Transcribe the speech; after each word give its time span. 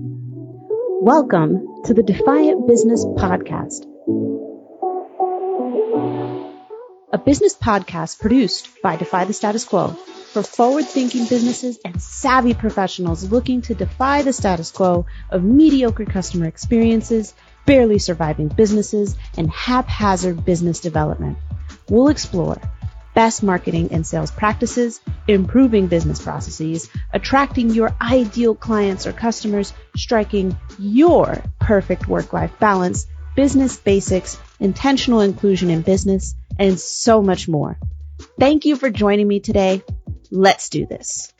Welcome 0.00 1.82
to 1.86 1.94
the 1.94 2.04
Defiant 2.04 2.68
Business 2.68 3.04
Podcast, 3.04 3.82
a 7.12 7.18
business 7.18 7.56
podcast 7.56 8.20
produced 8.20 8.68
by 8.80 8.94
Defy 8.94 9.24
the 9.24 9.32
Status 9.32 9.64
Quo 9.64 9.88
for 9.88 10.44
forward 10.44 10.84
thinking 10.84 11.26
businesses 11.26 11.80
and 11.84 12.00
savvy 12.00 12.54
professionals 12.54 13.32
looking 13.32 13.62
to 13.62 13.74
defy 13.74 14.22
the 14.22 14.32
status 14.32 14.70
quo 14.70 15.06
of 15.30 15.42
mediocre 15.42 16.04
customer 16.04 16.46
experiences, 16.46 17.34
barely 17.66 17.98
surviving 17.98 18.46
businesses, 18.46 19.16
and 19.36 19.50
haphazard 19.50 20.44
business 20.44 20.78
development. 20.78 21.38
We'll 21.88 22.06
explore 22.06 22.60
best 23.18 23.42
marketing 23.42 23.88
and 23.90 24.06
sales 24.06 24.30
practices, 24.30 25.00
improving 25.26 25.88
business 25.88 26.22
processes, 26.22 26.88
attracting 27.12 27.68
your 27.70 27.92
ideal 28.00 28.54
clients 28.54 29.08
or 29.08 29.12
customers, 29.12 29.72
striking 29.96 30.56
your 30.78 31.42
perfect 31.58 32.06
work 32.06 32.32
life 32.32 32.52
balance, 32.60 33.08
business 33.34 33.76
basics, 33.76 34.38
intentional 34.60 35.20
inclusion 35.20 35.68
in 35.68 35.82
business, 35.82 36.36
and 36.60 36.78
so 36.78 37.20
much 37.20 37.48
more. 37.48 37.76
Thank 38.38 38.66
you 38.66 38.76
for 38.76 38.88
joining 38.88 39.26
me 39.26 39.40
today. 39.40 39.82
Let's 40.30 40.68
do 40.68 40.86
this. 40.86 41.32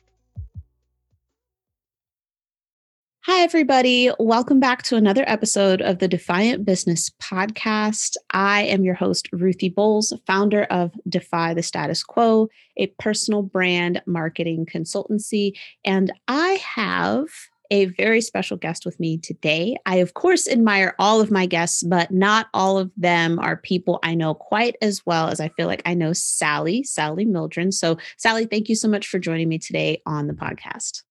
Hi, 3.31 3.43
everybody. 3.43 4.11
Welcome 4.19 4.59
back 4.59 4.83
to 4.85 4.97
another 4.97 5.23
episode 5.27 5.83
of 5.83 5.99
the 5.99 6.09
Defiant 6.09 6.65
Business 6.65 7.11
Podcast. 7.23 8.17
I 8.31 8.63
am 8.63 8.85
your 8.85 8.95
host, 8.95 9.29
Ruthie 9.33 9.69
Bowles, 9.69 10.15
founder 10.27 10.63
of 10.71 10.95
Defy 11.07 11.53
the 11.53 11.63
Status 11.63 12.03
Quo, 12.03 12.49
a 12.79 12.87
personal 12.99 13.43
brand 13.43 14.01
marketing 14.07 14.65
consultancy. 14.65 15.53
And 15.85 16.11
I 16.27 16.53
have 16.75 17.27
a 17.71 17.85
very 17.85 18.23
special 18.23 18.57
guest 18.57 18.87
with 18.87 18.99
me 18.99 19.19
today. 19.19 19.77
I, 19.85 19.97
of 19.97 20.15
course, 20.15 20.49
admire 20.49 20.95
all 20.99 21.21
of 21.21 21.31
my 21.31 21.45
guests, 21.45 21.83
but 21.83 22.11
not 22.11 22.47
all 22.55 22.79
of 22.79 22.91
them 22.97 23.39
are 23.41 23.59
people 23.59 23.99
I 24.03 24.15
know 24.15 24.33
quite 24.33 24.77
as 24.81 25.05
well 25.05 25.29
as 25.29 25.39
I 25.39 25.51
feel 25.51 25.67
like 25.67 25.83
I 25.85 25.93
know 25.93 26.15
Sally, 26.15 26.83
Sally 26.83 27.27
Mildren. 27.27 27.73
So, 27.73 27.99
Sally, 28.17 28.47
thank 28.47 28.71
you 28.71 28.75
so 28.75 28.89
much 28.89 29.07
for 29.07 29.19
joining 29.19 29.51
me 29.51 29.59
today 29.59 30.01
on 30.07 30.29
the 30.29 30.33
podcast. 30.33 31.03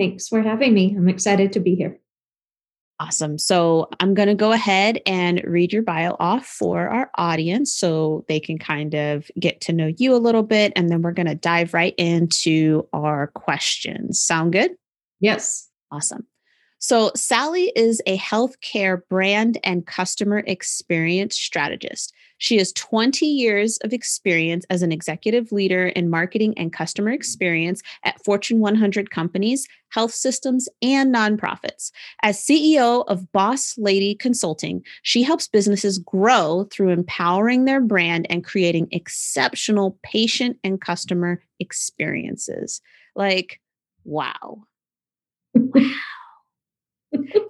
Thanks 0.00 0.28
for 0.28 0.40
having 0.40 0.72
me. 0.72 0.94
I'm 0.96 1.10
excited 1.10 1.52
to 1.52 1.60
be 1.60 1.74
here. 1.74 2.00
Awesome. 3.00 3.36
So 3.36 3.90
I'm 4.00 4.14
going 4.14 4.28
to 4.28 4.34
go 4.34 4.50
ahead 4.50 4.98
and 5.04 5.42
read 5.44 5.74
your 5.74 5.82
bio 5.82 6.16
off 6.18 6.46
for 6.46 6.88
our 6.88 7.10
audience 7.16 7.76
so 7.76 8.24
they 8.26 8.40
can 8.40 8.58
kind 8.58 8.94
of 8.94 9.30
get 9.38 9.60
to 9.62 9.74
know 9.74 9.90
you 9.98 10.14
a 10.14 10.16
little 10.16 10.42
bit. 10.42 10.72
And 10.74 10.88
then 10.88 11.02
we're 11.02 11.12
going 11.12 11.26
to 11.26 11.34
dive 11.34 11.74
right 11.74 11.94
into 11.98 12.88
our 12.94 13.26
questions. 13.26 14.22
Sound 14.22 14.54
good? 14.54 14.70
Yes. 15.20 15.68
Awesome. 15.92 16.26
So, 16.82 17.12
Sally 17.14 17.70
is 17.76 18.00
a 18.06 18.16
healthcare 18.16 19.02
brand 19.10 19.58
and 19.62 19.86
customer 19.86 20.42
experience 20.46 21.36
strategist. 21.36 22.14
She 22.38 22.56
has 22.56 22.72
20 22.72 23.26
years 23.26 23.76
of 23.84 23.92
experience 23.92 24.64
as 24.70 24.80
an 24.80 24.90
executive 24.90 25.52
leader 25.52 25.88
in 25.88 26.08
marketing 26.08 26.54
and 26.56 26.72
customer 26.72 27.10
experience 27.10 27.82
at 28.02 28.24
Fortune 28.24 28.60
100 28.60 29.10
companies, 29.10 29.68
health 29.90 30.14
systems, 30.14 30.70
and 30.80 31.14
nonprofits. 31.14 31.90
As 32.22 32.42
CEO 32.42 33.04
of 33.08 33.30
Boss 33.30 33.74
Lady 33.76 34.14
Consulting, 34.14 34.82
she 35.02 35.22
helps 35.22 35.48
businesses 35.48 35.98
grow 35.98 36.66
through 36.72 36.92
empowering 36.92 37.66
their 37.66 37.82
brand 37.82 38.26
and 38.30 38.42
creating 38.42 38.88
exceptional 38.90 39.98
patient 40.02 40.56
and 40.64 40.80
customer 40.80 41.42
experiences. 41.58 42.80
Like, 43.14 43.60
wow. 44.04 44.64
Wow. 45.54 45.82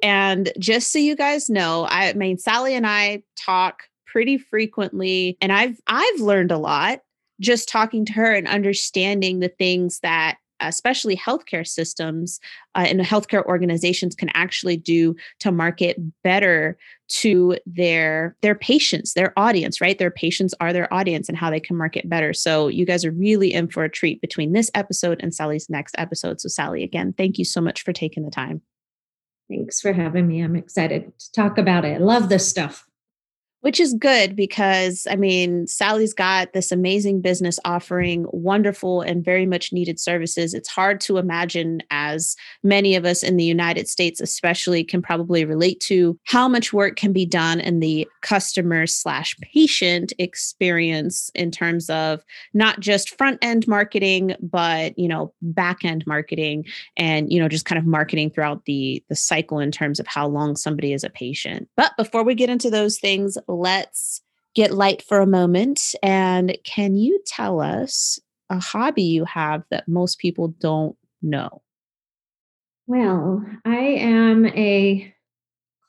and 0.03 0.53
just 0.59 0.93
so 0.93 0.99
you 0.99 1.17
guys 1.17 1.51
know, 1.51 1.87
I 1.89 2.13
mean, 2.15 2.39
Sally 2.39 2.75
and 2.75 2.87
I 2.87 3.23
talk 3.37 3.85
pretty 4.07 4.39
frequently 4.39 5.37
and 5.41 5.53
I've 5.53 5.79
I've 5.87 6.21
learned 6.21 6.51
a 6.51 6.59
lot 6.59 7.01
just 7.41 7.69
talking 7.69 8.05
to 8.05 8.13
her 8.13 8.35
and 8.35 8.47
understanding 8.49 9.41
the 9.41 9.49
things 9.49 10.01
that 10.01 10.37
especially 10.63 11.17
healthcare 11.17 11.67
systems 11.67 12.39
uh, 12.75 12.85
and 12.87 13.01
healthcare 13.01 13.45
organizations 13.47 14.15
can 14.15 14.29
actually 14.35 14.77
do 14.77 15.17
to 15.39 15.51
market 15.51 15.97
better 16.23 16.77
to 17.09 17.57
their 17.65 18.37
their 18.43 18.55
patients 18.55 19.15
their 19.15 19.33
audience 19.39 19.81
right? 19.81 19.99
Their 19.99 20.11
patients 20.11 20.55
are 20.61 20.73
their 20.73 20.93
audience 20.93 21.29
and 21.29 21.39
how 21.39 21.51
they 21.51 21.61
can 21.61 21.77
market 21.77 22.09
better. 22.09 22.33
So 22.33 22.69
you 22.69 22.85
guys 22.85 23.05
are 23.05 23.11
really 23.11 23.53
in 23.53 23.69
for 23.69 23.85
a 23.85 23.91
treat 23.91 24.21
between 24.21 24.53
this 24.53 24.71
episode 24.75 25.21
and 25.23 25.35
sally's 25.35 25.71
next 25.71 25.95
episode. 25.99 26.41
So 26.41 26.49
sally 26.49 26.83
again 26.83 27.15
thank 27.17 27.39
you 27.39 27.45
so 27.45 27.61
much 27.61 27.83
for 27.83 27.93
taking 27.93 28.25
the 28.25 28.31
time 28.31 28.61
thanks 29.51 29.81
for 29.81 29.93
having 29.93 30.27
me. 30.27 30.41
I'm 30.41 30.57
excited 30.57 31.13
to 31.19 31.33
talk 31.33 31.59
about 31.59 31.85
it. 31.85 31.97
I 31.97 31.99
love 31.99 32.29
this 32.29 32.49
stuff. 32.49 32.87
Which 33.63 33.79
is 33.79 33.93
good 33.93 34.35
because 34.35 35.07
I 35.11 35.17
mean, 35.17 35.67
Sally's 35.67 36.15
got 36.15 36.55
this 36.55 36.73
amazing 36.73 37.21
business 37.21 37.59
offering 37.67 38.25
wonderful 38.31 39.03
and 39.03 39.23
very 39.23 39.45
much 39.45 39.71
needed 39.71 40.01
services. 40.01 40.55
It's 40.55 40.71
hard 40.71 40.99
to 41.03 41.19
imagine, 41.19 41.83
as 41.91 42.37
many 42.63 42.97
of 42.97 43.05
us 43.05 43.23
in 43.23 43.37
the 43.37 43.45
United 43.45 43.87
States, 43.87 44.19
especially, 44.19 44.83
can 44.83 45.03
probably 45.03 45.45
relate 45.45 45.79
to 45.81 46.19
how 46.25 46.49
much 46.49 46.73
work 46.73 46.97
can 46.97 47.13
be 47.13 47.27
done 47.27 47.61
in 47.61 47.81
the 47.81 48.09
customer 48.23 48.87
slash 48.87 49.37
patient 49.41 50.13
experience 50.19 51.31
in 51.35 51.51
terms 51.51 51.89
of 51.91 52.25
not 52.55 52.81
just 52.81 53.17
front 53.17 53.39
end 53.43 53.67
marketing, 53.67 54.35
but 54.41 54.99
you 54.99 55.09
know, 55.09 55.33
back 55.43 55.85
end 55.85 56.07
marketing 56.07 56.65
and 56.97 57.33
you 57.33 57.41
know, 57.41 57.49
just 57.49 57.65
kind 57.65 57.79
of 57.79 57.87
marketing 57.87 58.31
throughout 58.31 58.65
the 58.65 59.03
the 59.09 59.17
cycle 59.17 59.59
in 59.59 59.71
terms 59.71 60.01
of 60.01 60.07
how 60.07 60.27
long 60.27 60.57
somebody 60.57 60.93
is 60.93 61.05
a 61.05 61.11
patient. 61.11 61.69
But 61.77 61.93
before 61.97 62.25
we 62.25 62.35
get 62.35 62.51
into 62.51 62.71
those 62.71 62.99
things, 62.99 63.37
let's 63.49 64.21
get 64.55 64.73
light 64.73 65.03
for 65.03 65.21
a 65.21 65.27
moment. 65.27 65.95
And 66.03 66.57
can 66.65 66.97
you 66.97 67.21
tell 67.27 67.61
us 67.61 68.19
a 68.49 68.59
hobby 68.59 69.05
you 69.05 69.25
have 69.25 69.63
that 69.71 69.89
most 69.89 70.19
people 70.19 70.49
don't 70.49 70.97
know? 71.23 71.63
Well, 72.87 73.45
I 73.65 73.77
am 73.77 74.47
a 74.47 75.15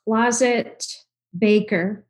closet 0.04 0.86
baker 1.36 2.04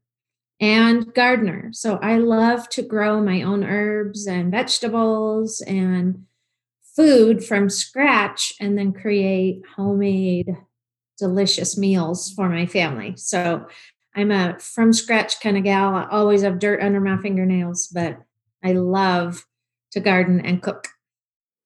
and 0.63 1.13
gardener. 1.13 1.71
So 1.73 1.99
I 2.01 2.19
love 2.19 2.69
to 2.71 2.83
grow 2.83 3.21
my 3.21 3.43
own 3.43 3.65
herbs 3.65 4.29
and 4.29 4.53
vegetables 4.53 5.61
and 5.63 6.25
food 6.95 7.45
from 7.45 7.69
scratch 7.69 8.55
and 8.61 8.79
then 8.79 8.93
create 8.93 9.63
homemade 9.77 10.57
delicious 11.19 11.77
meals 11.77 12.31
for 12.31 12.49
my 12.49 12.67
family. 12.67 13.15
So 13.17 13.67
I'm 14.15 14.31
a 14.31 14.57
from 14.61 14.93
scratch 14.93 15.41
kind 15.41 15.57
of 15.57 15.65
gal. 15.65 15.97
I 15.97 16.07
always 16.09 16.43
have 16.43 16.61
dirt 16.61 16.81
under 16.81 17.01
my 17.01 17.17
fingernails, 17.19 17.89
but 17.89 18.19
I 18.63 18.75
love 18.75 19.45
to 19.91 20.01
garden 20.01 20.41
and 20.41 20.63
cook. 20.63 20.87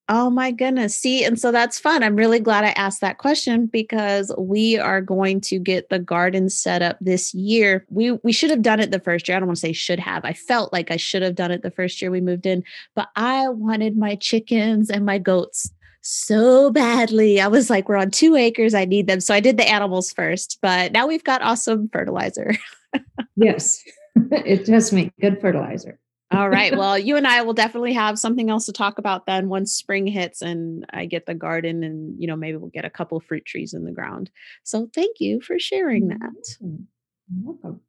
Oh 0.09 0.31
my 0.31 0.53
goodness. 0.53 0.97
See, 0.97 1.25
and 1.25 1.39
so 1.39 1.51
that's 1.51 1.81
fun. 1.81 2.05
I'm 2.05 2.15
really 2.15 2.39
glad 2.39 2.65
I 2.65 2.71
asked 2.71 3.01
that 3.01 3.19
question 3.19 3.67
because 3.67 4.33
we 4.39 4.79
are 4.79 5.01
going 5.01 5.41
to 5.43 5.59
get 5.59 5.89
the 5.89 5.99
garden 5.99 6.49
set 6.49 6.81
up 6.81 6.97
this 7.01 7.35
year. 7.35 7.85
We 7.91 8.13
we 8.13 8.33
should 8.33 8.51
have 8.51 8.63
done 8.63 8.79
it 8.79 8.93
the 8.93 9.01
first 9.01 9.27
year. 9.27 9.37
I 9.37 9.41
don't 9.41 9.49
want 9.49 9.57
to 9.57 9.61
say 9.61 9.73
should 9.73 9.99
have. 9.99 10.25
I 10.25 10.33
felt 10.33 10.73
like 10.73 10.93
I 10.93 10.97
should 10.97 11.23
have 11.23 11.35
done 11.35 11.51
it 11.51 11.63
the 11.63 11.73
first 11.73 12.01
year 12.01 12.13
we 12.13 12.21
moved 12.21 12.47
in, 12.47 12.63
but 12.95 13.09
I 13.17 13.49
wanted 13.49 13.97
my 13.97 14.15
chickens 14.15 14.91
and 14.91 15.05
my 15.05 15.19
goats 15.19 15.73
so 16.03 16.71
badly. 16.71 17.41
I 17.41 17.49
was 17.49 17.69
like, 17.69 17.89
we're 17.89 17.97
on 17.97 18.13
two 18.13 18.37
acres. 18.37 18.75
I 18.75 18.85
need 18.85 19.09
them. 19.09 19.21
So 19.21 19.35
I 19.35 19.41
did 19.41 19.57
the 19.57 19.69
animals 19.69 20.13
first, 20.13 20.59
but 20.63 20.93
now 20.93 21.09
we've 21.09 21.25
got 21.25 21.43
awesome 21.43 21.89
fertilizer. 21.93 22.53
yes, 23.37 23.83
it 24.31 24.67
does 24.67 24.93
make 24.93 25.11
good 25.21 25.41
fertilizer. 25.41 25.99
All 26.31 26.49
right. 26.49 26.73
Well, 26.77 26.99
you 26.99 27.17
and 27.17 27.27
I 27.27 27.43
will 27.43 27.55
definitely 27.55 27.95
have 27.95 28.19
something 28.19 28.51
else 28.51 28.67
to 28.67 28.73
talk 28.73 28.99
about 28.99 29.27
then 29.27 29.49
once 29.49 29.73
spring 29.73 30.07
hits 30.07 30.43
and 30.43 30.85
I 30.91 31.07
get 31.07 31.27
the 31.27 31.35
garden 31.35 31.83
and, 31.83 32.21
you 32.21 32.27
know, 32.27 32.37
maybe 32.37 32.57
we'll 32.59 32.71
get 32.71 32.85
a 32.85 32.91
couple 32.91 33.21
fruit 33.21 33.45
trees 33.45 33.73
in 33.73 33.85
the 33.85 33.93
ground. 33.93 34.31
So 34.65 34.89
thank 34.95 35.21
you 35.21 35.41
for 35.41 35.59
sharing 35.59 36.09
that. 36.09 36.19
Mm-hmm. 36.63 37.45
welcome. 37.45 37.81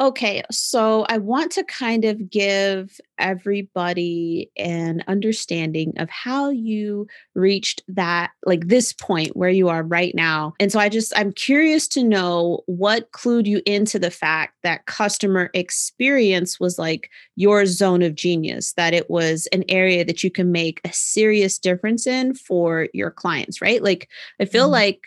Okay, 0.00 0.44
so 0.52 1.04
I 1.08 1.18
want 1.18 1.50
to 1.52 1.64
kind 1.64 2.04
of 2.04 2.30
give 2.30 3.00
everybody 3.18 4.48
an 4.56 5.02
understanding 5.08 5.92
of 5.96 6.08
how 6.08 6.50
you 6.50 7.08
reached 7.34 7.82
that, 7.88 8.30
like 8.46 8.68
this 8.68 8.92
point 8.92 9.36
where 9.36 9.50
you 9.50 9.68
are 9.68 9.82
right 9.82 10.14
now. 10.14 10.54
And 10.60 10.70
so 10.70 10.78
I 10.78 10.88
just, 10.88 11.12
I'm 11.16 11.32
curious 11.32 11.88
to 11.88 12.04
know 12.04 12.62
what 12.66 13.10
clued 13.10 13.46
you 13.46 13.60
into 13.66 13.98
the 13.98 14.12
fact 14.12 14.54
that 14.62 14.86
customer 14.86 15.50
experience 15.52 16.60
was 16.60 16.78
like 16.78 17.10
your 17.34 17.66
zone 17.66 18.02
of 18.02 18.14
genius, 18.14 18.74
that 18.74 18.94
it 18.94 19.10
was 19.10 19.48
an 19.52 19.64
area 19.68 20.04
that 20.04 20.22
you 20.22 20.30
can 20.30 20.52
make 20.52 20.80
a 20.84 20.92
serious 20.92 21.58
difference 21.58 22.06
in 22.06 22.34
for 22.34 22.86
your 22.94 23.10
clients, 23.10 23.60
right? 23.60 23.82
Like, 23.82 24.08
I 24.40 24.44
feel 24.44 24.66
mm-hmm. 24.66 24.72
like 24.74 25.02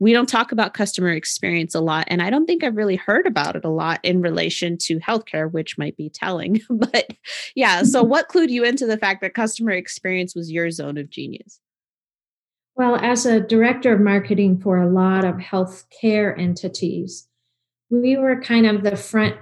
we 0.00 0.14
don't 0.14 0.28
talk 0.28 0.50
about 0.50 0.72
customer 0.74 1.10
experience 1.10 1.74
a 1.74 1.80
lot. 1.80 2.06
And 2.08 2.22
I 2.22 2.30
don't 2.30 2.46
think 2.46 2.64
I've 2.64 2.76
really 2.76 2.96
heard 2.96 3.26
about 3.26 3.54
it 3.54 3.66
a 3.66 3.70
lot 3.70 4.00
in 4.02 4.22
relation 4.22 4.78
to 4.78 4.98
healthcare, 4.98 5.52
which 5.52 5.76
might 5.76 5.96
be 5.96 6.08
telling. 6.08 6.62
but 6.70 7.08
yeah, 7.54 7.82
so 7.82 8.02
what 8.04 8.28
clued 8.28 8.48
you 8.48 8.64
into 8.64 8.86
the 8.86 8.96
fact 8.96 9.20
that 9.20 9.34
customer 9.34 9.72
experience 9.72 10.34
was 10.34 10.50
your 10.50 10.70
zone 10.70 10.96
of 10.96 11.10
genius? 11.10 11.60
Well, 12.76 12.96
as 12.96 13.26
a 13.26 13.40
director 13.40 13.92
of 13.92 14.00
marketing 14.00 14.58
for 14.60 14.78
a 14.78 14.90
lot 14.90 15.24
of 15.26 15.34
healthcare 15.36 16.38
entities, 16.38 17.28
we 17.90 18.16
were 18.16 18.40
kind 18.40 18.66
of 18.66 18.82
the 18.82 18.96
front 18.96 19.36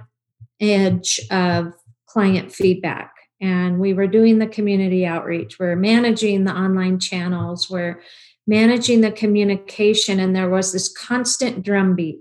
edge 0.59 1.21
of 1.31 1.73
client 2.05 2.51
feedback. 2.51 3.13
And 3.39 3.79
we 3.79 3.93
were 3.93 4.07
doing 4.07 4.39
the 4.39 4.47
community 4.47 5.05
outreach. 5.05 5.57
We're 5.57 5.77
managing 5.77 6.43
the 6.43 6.51
online 6.51 6.99
channels. 6.99 7.69
We're 7.69 8.01
managing 8.49 9.01
the 9.01 9.11
communication. 9.11 10.19
And 10.19 10.35
there 10.35 10.49
was 10.49 10.73
this 10.73 10.91
constant 10.91 11.63
drumbeat 11.63 12.19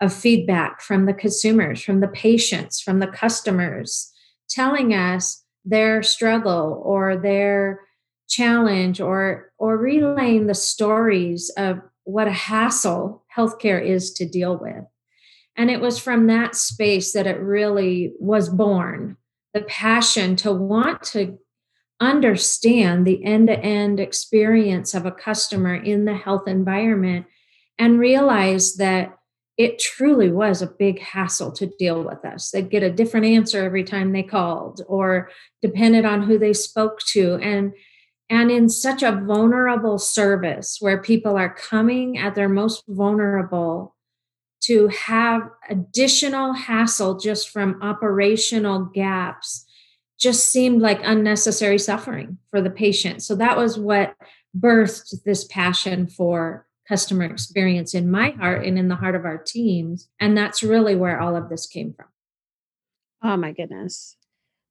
of 0.00 0.14
feedback 0.14 0.80
from 0.80 1.06
the 1.06 1.12
consumers, 1.12 1.82
from 1.82 1.98
the 1.98 2.08
patients, 2.08 2.80
from 2.80 3.00
the 3.00 3.08
customers, 3.08 4.12
telling 4.48 4.94
us 4.94 5.44
their 5.64 6.02
struggle 6.04 6.80
or 6.84 7.16
their 7.16 7.80
challenge 8.28 9.00
or 9.00 9.52
or 9.58 9.76
relaying 9.76 10.46
the 10.46 10.54
stories 10.54 11.50
of 11.56 11.80
what 12.04 12.28
a 12.28 12.32
hassle 12.32 13.24
healthcare 13.36 13.84
is 13.84 14.12
to 14.12 14.28
deal 14.28 14.56
with. 14.56 14.84
And 15.56 15.70
it 15.70 15.80
was 15.80 15.98
from 15.98 16.28
that 16.28 16.54
space 16.54 17.12
that 17.14 17.26
it 17.26 17.40
really 17.40 18.12
was 18.20 18.48
born 18.48 19.16
the 19.54 19.62
passion 19.62 20.36
to 20.36 20.52
want 20.52 21.02
to 21.02 21.38
understand 22.00 23.06
the 23.06 23.24
end 23.24 23.48
to 23.48 23.58
end 23.58 24.00
experience 24.00 24.94
of 24.94 25.06
a 25.06 25.12
customer 25.12 25.74
in 25.74 26.04
the 26.04 26.14
health 26.14 26.46
environment 26.46 27.26
and 27.78 27.98
realize 27.98 28.76
that 28.76 29.14
it 29.56 29.80
truly 29.80 30.30
was 30.30 30.62
a 30.62 30.68
big 30.78 31.00
hassle 31.00 31.50
to 31.50 31.70
deal 31.78 32.04
with 32.04 32.24
us. 32.24 32.50
They'd 32.50 32.70
get 32.70 32.84
a 32.84 32.92
different 32.92 33.26
answer 33.26 33.64
every 33.64 33.82
time 33.82 34.12
they 34.12 34.22
called 34.22 34.80
or 34.86 35.30
depended 35.60 36.04
on 36.04 36.22
who 36.22 36.38
they 36.38 36.52
spoke 36.52 37.00
to. 37.12 37.34
And 37.42 37.72
and 38.30 38.50
in 38.50 38.68
such 38.68 39.02
a 39.02 39.12
vulnerable 39.26 39.98
service 39.98 40.76
where 40.80 41.00
people 41.00 41.36
are 41.36 41.54
coming 41.54 42.18
at 42.18 42.34
their 42.34 42.48
most 42.48 42.84
vulnerable 42.86 43.96
to 44.64 44.88
have 44.88 45.48
additional 45.70 46.52
hassle 46.52 47.18
just 47.18 47.48
from 47.48 47.80
operational 47.82 48.84
gaps 48.84 49.64
just 50.18 50.50
seemed 50.50 50.82
like 50.82 51.00
unnecessary 51.04 51.78
suffering 51.78 52.38
for 52.50 52.60
the 52.60 52.70
patient. 52.70 53.22
So 53.22 53.34
that 53.36 53.56
was 53.56 53.78
what 53.78 54.14
birthed 54.58 55.22
this 55.24 55.44
passion 55.44 56.06
for 56.06 56.66
customer 56.88 57.24
experience 57.24 57.94
in 57.94 58.10
my 58.10 58.30
heart 58.30 58.64
and 58.64 58.78
in 58.78 58.88
the 58.88 58.96
heart 58.96 59.14
of 59.14 59.24
our 59.24 59.38
teams. 59.38 60.08
And 60.18 60.36
that's 60.36 60.62
really 60.62 60.96
where 60.96 61.20
all 61.20 61.36
of 61.36 61.48
this 61.48 61.66
came 61.66 61.92
from. 61.92 62.06
Oh 63.22 63.36
my 63.36 63.52
goodness. 63.52 64.16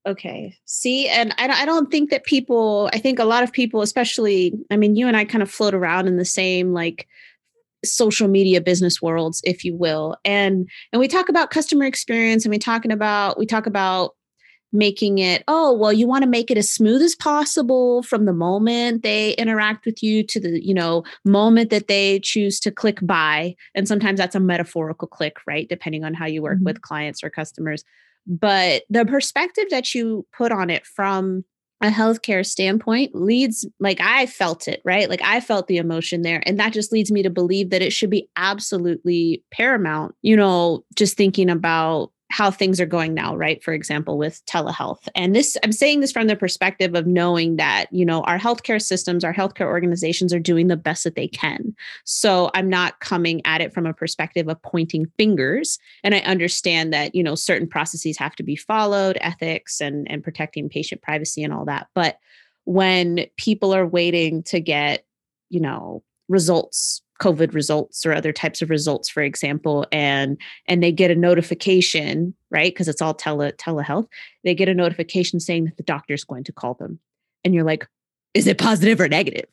Okay. 0.07 0.55
See, 0.65 1.07
and 1.09 1.33
I, 1.37 1.47
I 1.49 1.65
don't 1.65 1.91
think 1.91 2.09
that 2.09 2.23
people, 2.23 2.89
I 2.93 2.97
think 2.97 3.19
a 3.19 3.25
lot 3.25 3.43
of 3.43 3.51
people, 3.51 3.81
especially, 3.81 4.53
I 4.71 4.77
mean, 4.77 4.95
you 4.95 5.07
and 5.07 5.17
I 5.17 5.25
kind 5.25 5.41
of 5.41 5.51
float 5.51 5.73
around 5.73 6.07
in 6.07 6.17
the 6.17 6.25
same 6.25 6.73
like 6.73 7.07
social 7.83 8.27
media 8.27 8.61
business 8.61 9.01
worlds, 9.01 9.41
if 9.43 9.63
you 9.63 9.75
will. 9.75 10.15
And 10.23 10.67
and 10.91 10.99
we 10.99 11.07
talk 11.07 11.29
about 11.29 11.51
customer 11.51 11.85
experience 11.85 12.45
and 12.45 12.51
we 12.51 12.57
talking 12.57 12.91
about 12.91 13.37
we 13.37 13.45
talk 13.45 13.67
about 13.67 14.15
making 14.73 15.17
it 15.17 15.43
oh 15.47 15.73
well 15.73 15.93
you 15.93 16.07
want 16.07 16.23
to 16.23 16.29
make 16.29 16.51
it 16.51 16.57
as 16.57 16.71
smooth 16.71 17.01
as 17.01 17.15
possible 17.15 18.03
from 18.03 18.25
the 18.25 18.33
moment 18.33 19.01
they 19.01 19.31
interact 19.33 19.85
with 19.85 20.03
you 20.03 20.23
to 20.23 20.39
the 20.39 20.63
you 20.63 20.73
know 20.73 21.03
moment 21.23 21.69
that 21.69 21.87
they 21.87 22.19
choose 22.19 22.59
to 22.59 22.71
click 22.71 22.99
buy 23.01 23.55
and 23.75 23.87
sometimes 23.87 24.17
that's 24.17 24.35
a 24.35 24.39
metaphorical 24.39 25.07
click 25.07 25.37
right 25.47 25.69
depending 25.69 26.03
on 26.03 26.13
how 26.13 26.25
you 26.25 26.41
work 26.41 26.57
mm-hmm. 26.57 26.65
with 26.65 26.81
clients 26.81 27.23
or 27.23 27.29
customers 27.29 27.83
but 28.25 28.83
the 28.89 29.05
perspective 29.05 29.65
that 29.69 29.95
you 29.95 30.25
put 30.35 30.51
on 30.51 30.69
it 30.69 30.85
from 30.85 31.45
a 31.81 31.89
healthcare 31.89 32.45
standpoint 32.45 33.13
leads 33.13 33.65
like 33.79 33.99
I 34.01 34.25
felt 34.25 34.67
it, 34.67 34.81
right? 34.83 35.09
Like 35.09 35.21
I 35.23 35.39
felt 35.39 35.67
the 35.67 35.77
emotion 35.77 36.23
there. 36.23 36.41
And 36.45 36.59
that 36.59 36.73
just 36.73 36.91
leads 36.91 37.11
me 37.11 37.21
to 37.21 37.29
believe 37.29 37.69
that 37.69 37.83
it 37.83 37.93
should 37.93 38.09
be 38.09 38.27
absolutely 38.35 39.43
paramount, 39.51 40.15
you 40.23 40.35
know, 40.35 40.83
just 40.95 41.15
thinking 41.17 41.49
about 41.49 42.11
how 42.29 42.51
things 42.51 42.81
are 42.81 42.85
going 42.85 43.13
now, 43.13 43.35
right? 43.35 43.63
For 43.63 43.73
example, 43.73 44.17
with 44.17 44.45
telehealth. 44.45 45.07
And 45.15 45.35
this, 45.35 45.57
I'm 45.63 45.71
saying 45.71 46.01
this 46.01 46.11
from 46.11 46.27
the 46.27 46.35
perspective 46.35 46.93
of 46.93 47.07
knowing 47.07 47.55
that, 47.55 47.87
you 47.91 48.05
know, 48.05 48.21
our 48.23 48.37
healthcare 48.37 48.81
systems, 48.81 49.23
our 49.23 49.33
healthcare 49.33 49.67
organizations 49.67 50.33
are 50.33 50.39
doing 50.39 50.67
the 50.67 50.75
best 50.75 51.05
that 51.05 51.15
they 51.15 51.27
can. 51.27 51.73
So 52.03 52.51
I'm 52.53 52.69
not 52.69 52.99
coming 52.99 53.41
at 53.45 53.61
it 53.61 53.73
from 53.73 53.85
a 53.85 53.93
perspective 53.93 54.49
of 54.49 54.61
pointing 54.61 55.05
fingers. 55.17 55.79
And 56.03 56.13
I 56.13 56.19
understand 56.19 56.91
that, 56.93 57.15
you 57.15 57.23
know, 57.23 57.35
certain 57.35 57.67
processes 57.67 58.17
have 58.17 58.35
to 58.35 58.43
be 58.43 58.57
followed, 58.57 59.17
ethics 59.21 59.79
and, 59.79 60.09
and 60.11 60.23
protecting 60.23 60.67
patient 60.67 61.01
privacy 61.01 61.43
and 61.43 61.53
all 61.53 61.65
that. 61.65 61.87
But 61.95 62.19
when 62.65 63.25
people 63.37 63.73
are 63.73 63.87
waiting 63.87 64.43
to 64.43 64.59
get, 64.59 65.05
you 65.49 65.61
know, 65.61 66.03
results 66.27 67.01
covid 67.19 67.53
results 67.53 68.05
or 68.05 68.13
other 68.13 68.31
types 68.31 68.61
of 68.61 68.69
results 68.69 69.09
for 69.09 69.21
example 69.23 69.85
and 69.91 70.37
and 70.67 70.81
they 70.81 70.91
get 70.91 71.11
a 71.11 71.15
notification 71.15 72.33
right? 72.49 72.73
Because 72.73 72.87
it's 72.87 73.01
all 73.01 73.13
tele 73.13 73.51
telehealth. 73.53 74.07
They 74.43 74.55
get 74.55 74.69
a 74.69 74.73
notification 74.73 75.39
saying 75.39 75.65
that 75.65 75.77
the 75.77 75.83
doctor 75.83 76.13
is 76.13 76.23
going 76.23 76.43
to 76.45 76.51
call 76.51 76.75
them. 76.75 76.99
And 77.43 77.53
you're 77.53 77.63
like 77.63 77.87
is 78.33 78.45
it 78.45 78.57
positive 78.57 78.99
or 78.99 79.07
negative? 79.07 79.45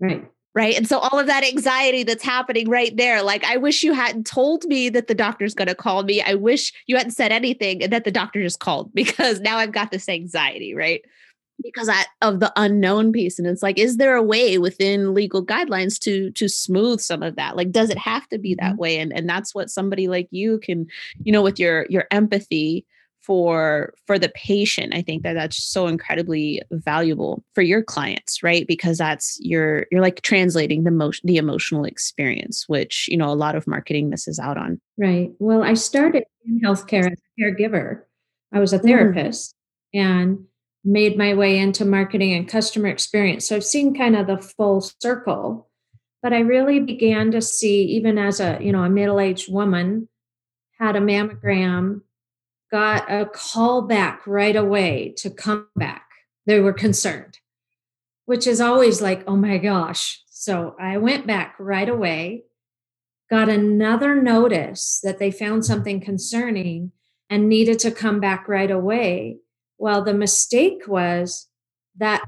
Right. 0.00 0.28
Right? 0.54 0.76
And 0.76 0.88
so 0.88 0.98
all 0.98 1.18
of 1.18 1.28
that 1.28 1.44
anxiety 1.44 2.02
that's 2.02 2.24
happening 2.24 2.68
right 2.68 2.94
there 2.96 3.22
like 3.22 3.44
i 3.44 3.56
wish 3.56 3.82
you 3.82 3.92
hadn't 3.92 4.26
told 4.26 4.64
me 4.64 4.88
that 4.88 5.06
the 5.06 5.14
doctor's 5.14 5.54
going 5.54 5.68
to 5.68 5.74
call 5.74 6.02
me. 6.02 6.20
I 6.20 6.34
wish 6.34 6.72
you 6.86 6.96
hadn't 6.96 7.12
said 7.12 7.32
anything 7.32 7.82
and 7.82 7.92
that 7.92 8.04
the 8.04 8.10
doctor 8.10 8.42
just 8.42 8.60
called 8.60 8.92
because 8.94 9.40
now 9.40 9.58
i've 9.58 9.72
got 9.72 9.90
this 9.90 10.08
anxiety 10.08 10.74
right 10.74 11.02
because 11.62 11.88
I, 11.88 12.04
of 12.20 12.40
the 12.40 12.52
unknown 12.56 13.12
piece 13.12 13.38
and 13.38 13.46
it's 13.46 13.62
like 13.62 13.78
is 13.78 13.96
there 13.96 14.16
a 14.16 14.22
way 14.22 14.58
within 14.58 15.14
legal 15.14 15.44
guidelines 15.44 15.98
to 16.00 16.30
to 16.32 16.48
smooth 16.48 17.00
some 17.00 17.22
of 17.22 17.36
that 17.36 17.56
like 17.56 17.70
does 17.70 17.90
it 17.90 17.98
have 17.98 18.28
to 18.28 18.38
be 18.38 18.54
that 18.56 18.72
mm-hmm. 18.72 18.80
way 18.80 18.98
and 18.98 19.12
and 19.12 19.28
that's 19.28 19.54
what 19.54 19.70
somebody 19.70 20.08
like 20.08 20.28
you 20.30 20.58
can 20.58 20.86
you 21.22 21.32
know 21.32 21.42
with 21.42 21.58
your 21.58 21.86
your 21.88 22.06
empathy 22.10 22.84
for 23.20 23.94
for 24.06 24.18
the 24.18 24.30
patient 24.30 24.92
i 24.94 25.00
think 25.00 25.22
that 25.22 25.34
that's 25.34 25.62
so 25.62 25.86
incredibly 25.86 26.60
valuable 26.72 27.44
for 27.54 27.62
your 27.62 27.82
clients 27.82 28.42
right 28.42 28.66
because 28.66 28.98
that's 28.98 29.38
you're 29.40 29.86
you're 29.90 30.02
like 30.02 30.20
translating 30.22 30.82
the 30.82 30.90
motion 30.90 31.24
the 31.26 31.36
emotional 31.36 31.84
experience 31.84 32.64
which 32.66 33.06
you 33.08 33.16
know 33.16 33.30
a 33.30 33.34
lot 33.34 33.54
of 33.54 33.66
marketing 33.66 34.10
misses 34.10 34.38
out 34.38 34.58
on 34.58 34.80
right 34.98 35.30
well 35.38 35.62
i 35.62 35.74
started 35.74 36.24
in 36.44 36.60
healthcare 36.60 37.10
as 37.10 37.18
a 37.18 37.40
caregiver 37.40 38.02
i 38.52 38.58
was 38.58 38.72
a 38.72 38.78
mm. 38.80 38.82
therapist 38.82 39.54
mm. 39.94 40.00
and 40.00 40.44
made 40.84 41.16
my 41.16 41.34
way 41.34 41.58
into 41.58 41.84
marketing 41.84 42.32
and 42.32 42.48
customer 42.48 42.88
experience. 42.88 43.48
So 43.48 43.56
I've 43.56 43.64
seen 43.64 43.94
kind 43.94 44.16
of 44.16 44.26
the 44.26 44.38
full 44.38 44.80
circle, 44.80 45.68
but 46.22 46.32
I 46.32 46.40
really 46.40 46.80
began 46.80 47.30
to 47.32 47.40
see, 47.40 47.84
even 47.84 48.18
as 48.18 48.40
a 48.40 48.58
you 48.60 48.72
know 48.72 48.82
a 48.82 48.90
middle 48.90 49.20
aged 49.20 49.52
woman, 49.52 50.08
had 50.78 50.96
a 50.96 51.00
mammogram, 51.00 52.02
got 52.70 53.10
a 53.10 53.26
call 53.26 53.82
back 53.82 54.26
right 54.26 54.56
away 54.56 55.14
to 55.18 55.30
come 55.30 55.68
back. 55.76 56.06
They 56.46 56.58
were 56.58 56.72
concerned, 56.72 57.38
which 58.24 58.46
is 58.46 58.60
always 58.60 59.00
like, 59.00 59.22
oh 59.26 59.36
my 59.36 59.58
gosh. 59.58 60.22
So 60.26 60.74
I 60.80 60.96
went 60.96 61.26
back 61.26 61.54
right 61.60 61.88
away, 61.88 62.44
got 63.30 63.48
another 63.48 64.20
notice 64.20 65.00
that 65.04 65.20
they 65.20 65.30
found 65.30 65.64
something 65.64 66.00
concerning 66.00 66.90
and 67.30 67.48
needed 67.48 67.78
to 67.80 67.92
come 67.92 68.18
back 68.18 68.48
right 68.48 68.70
away 68.70 69.38
well, 69.82 70.04
the 70.04 70.14
mistake 70.14 70.86
was 70.86 71.48
that 71.96 72.22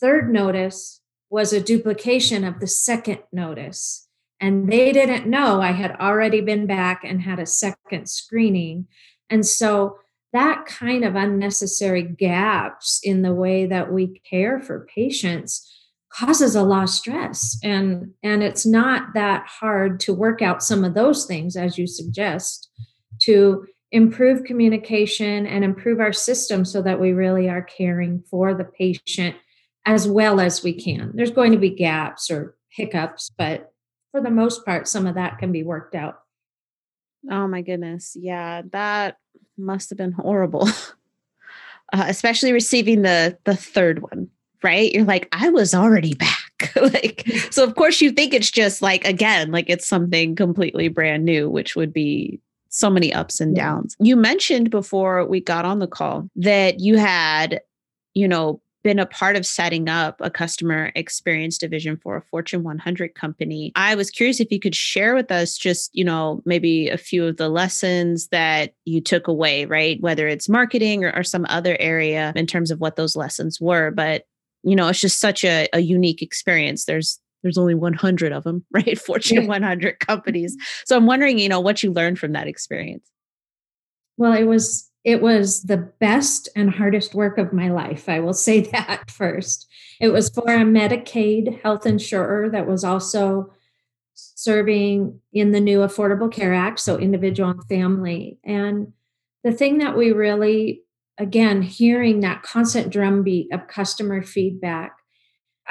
third 0.00 0.32
notice 0.32 1.00
was 1.28 1.52
a 1.52 1.60
duplication 1.60 2.44
of 2.44 2.60
the 2.60 2.68
second 2.68 3.18
notice. 3.32 4.06
And 4.38 4.70
they 4.70 4.92
didn't 4.92 5.26
know 5.26 5.60
I 5.60 5.72
had 5.72 5.96
already 5.96 6.40
been 6.40 6.68
back 6.68 7.02
and 7.02 7.20
had 7.20 7.40
a 7.40 7.46
second 7.46 8.08
screening. 8.08 8.86
And 9.28 9.44
so 9.44 9.98
that 10.32 10.66
kind 10.66 11.04
of 11.04 11.16
unnecessary 11.16 12.04
gaps 12.04 13.00
in 13.02 13.22
the 13.22 13.34
way 13.34 13.66
that 13.66 13.92
we 13.92 14.20
care 14.20 14.60
for 14.60 14.86
patients 14.94 15.68
causes 16.12 16.54
a 16.54 16.62
lot 16.62 16.84
of 16.84 16.90
stress 16.90 17.58
and 17.62 18.12
and 18.22 18.42
it's 18.42 18.66
not 18.66 19.14
that 19.14 19.46
hard 19.46 20.00
to 20.00 20.12
work 20.12 20.42
out 20.42 20.60
some 20.60 20.84
of 20.84 20.94
those 20.94 21.24
things 21.24 21.56
as 21.56 21.78
you 21.78 21.86
suggest 21.86 22.68
to 23.20 23.64
improve 23.92 24.44
communication 24.44 25.46
and 25.46 25.64
improve 25.64 26.00
our 26.00 26.12
system 26.12 26.64
so 26.64 26.80
that 26.82 27.00
we 27.00 27.12
really 27.12 27.48
are 27.48 27.62
caring 27.62 28.22
for 28.30 28.54
the 28.54 28.64
patient 28.64 29.36
as 29.86 30.06
well 30.06 30.40
as 30.40 30.62
we 30.62 30.72
can. 30.72 31.12
There's 31.14 31.30
going 31.30 31.52
to 31.52 31.58
be 31.58 31.70
gaps 31.70 32.30
or 32.30 32.54
hiccups, 32.68 33.30
but 33.36 33.72
for 34.12 34.20
the 34.20 34.30
most 34.30 34.64
part, 34.64 34.86
some 34.86 35.06
of 35.06 35.14
that 35.14 35.38
can 35.38 35.52
be 35.52 35.62
worked 35.62 35.94
out. 35.94 36.20
Oh 37.30 37.46
my 37.48 37.62
goodness. 37.62 38.16
Yeah, 38.18 38.62
that 38.72 39.16
must 39.58 39.90
have 39.90 39.98
been 39.98 40.12
horrible. 40.12 40.68
uh, 41.92 42.04
especially 42.06 42.52
receiving 42.52 43.02
the 43.02 43.36
the 43.44 43.56
third 43.56 44.02
one, 44.02 44.28
right? 44.62 44.92
You're 44.92 45.04
like, 45.04 45.28
I 45.32 45.50
was 45.50 45.74
already 45.74 46.14
back. 46.14 46.38
like 46.76 47.26
so 47.50 47.64
of 47.64 47.74
course 47.74 48.00
you 48.00 48.10
think 48.10 48.34
it's 48.34 48.50
just 48.50 48.82
like 48.82 49.04
again, 49.04 49.50
like 49.50 49.68
it's 49.68 49.86
something 49.86 50.36
completely 50.36 50.88
brand 50.88 51.24
new, 51.24 51.48
which 51.48 51.74
would 51.74 51.92
be 51.92 52.40
so 52.70 52.88
many 52.88 53.12
ups 53.12 53.40
and 53.40 53.54
downs. 53.54 53.96
You 54.00 54.16
mentioned 54.16 54.70
before 54.70 55.26
we 55.26 55.40
got 55.40 55.64
on 55.64 55.80
the 55.80 55.86
call 55.86 56.28
that 56.36 56.80
you 56.80 56.96
had, 56.96 57.60
you 58.14 58.26
know, 58.26 58.62
been 58.82 58.98
a 58.98 59.06
part 59.06 59.36
of 59.36 59.44
setting 59.44 59.88
up 59.88 60.16
a 60.20 60.30
customer 60.30 60.90
experience 60.94 61.58
division 61.58 61.98
for 61.98 62.16
a 62.16 62.22
Fortune 62.22 62.62
100 62.62 63.14
company. 63.14 63.72
I 63.76 63.94
was 63.94 64.10
curious 64.10 64.40
if 64.40 64.50
you 64.50 64.58
could 64.58 64.74
share 64.74 65.14
with 65.14 65.30
us 65.30 65.58
just, 65.58 65.90
you 65.94 66.04
know, 66.04 66.42
maybe 66.46 66.88
a 66.88 66.96
few 66.96 67.26
of 67.26 67.36
the 67.36 67.50
lessons 67.50 68.28
that 68.28 68.74
you 68.86 69.02
took 69.02 69.28
away, 69.28 69.66
right? 69.66 70.00
Whether 70.00 70.28
it's 70.28 70.48
marketing 70.48 71.04
or, 71.04 71.12
or 71.14 71.22
some 71.22 71.44
other 71.48 71.76
area 71.78 72.32
in 72.34 72.46
terms 72.46 72.70
of 72.70 72.80
what 72.80 72.96
those 72.96 73.16
lessons 73.16 73.60
were. 73.60 73.90
But, 73.90 74.24
you 74.62 74.74
know, 74.74 74.88
it's 74.88 75.00
just 75.00 75.20
such 75.20 75.44
a, 75.44 75.68
a 75.74 75.80
unique 75.80 76.22
experience. 76.22 76.86
There's 76.86 77.20
there's 77.42 77.58
only 77.58 77.74
100 77.74 78.32
of 78.32 78.44
them, 78.44 78.64
right? 78.72 78.98
Fortune 78.98 79.46
100 79.46 80.00
companies. 80.00 80.56
So 80.84 80.96
I'm 80.96 81.06
wondering, 81.06 81.38
you 81.38 81.48
know, 81.48 81.60
what 81.60 81.82
you 81.82 81.92
learned 81.92 82.18
from 82.18 82.32
that 82.32 82.46
experience. 82.46 83.08
Well, 84.16 84.32
it 84.32 84.44
was 84.44 84.90
it 85.02 85.22
was 85.22 85.62
the 85.62 85.78
best 85.78 86.48
and 86.54 86.70
hardest 86.70 87.14
work 87.14 87.38
of 87.38 87.54
my 87.54 87.70
life. 87.70 88.06
I 88.08 88.20
will 88.20 88.34
say 88.34 88.60
that 88.72 89.10
first. 89.10 89.66
It 90.00 90.08
was 90.08 90.28
for 90.28 90.52
a 90.52 90.58
Medicaid 90.58 91.62
health 91.62 91.86
insurer 91.86 92.50
that 92.50 92.66
was 92.66 92.84
also 92.84 93.50
serving 94.14 95.18
in 95.32 95.52
the 95.52 95.60
new 95.60 95.78
Affordable 95.78 96.30
Care 96.30 96.52
Act, 96.52 96.80
so 96.80 96.98
individual 96.98 97.50
and 97.50 97.64
family. 97.64 98.38
And 98.44 98.92
the 99.42 99.52
thing 99.52 99.78
that 99.78 99.96
we 99.96 100.12
really, 100.12 100.82
again, 101.16 101.62
hearing 101.62 102.20
that 102.20 102.42
constant 102.42 102.90
drumbeat 102.90 103.52
of 103.52 103.68
customer 103.68 104.22
feedback 104.22 104.92